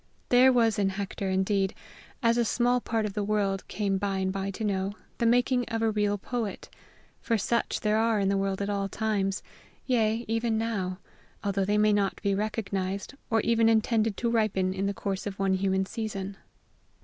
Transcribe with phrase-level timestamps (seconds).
[0.29, 1.75] There was in Hector, indeed,
[2.23, 5.63] as a small part of the world came by and by to know, the making
[5.65, 6.71] of a real poet,
[7.19, 9.43] for such there are in the world at all times
[9.85, 10.97] yea, even now
[11.43, 15.37] although they may not be recognized, or even intended to ripen in the course of
[15.37, 16.35] one human season.